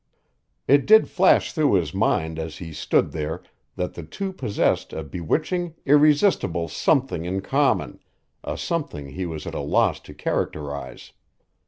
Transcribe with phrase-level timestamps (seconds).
[0.67, 3.43] It did flash through his mind as he stood there
[3.75, 7.99] that the two possessed a bewitching, irresistible something in common,
[8.43, 11.11] a something he was at a loss to characterize.